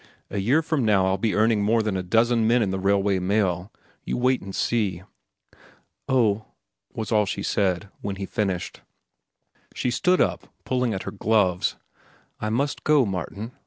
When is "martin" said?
13.05-13.51